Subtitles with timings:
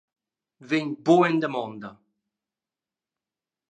[0.69, 1.91] Vegn buc en damonda!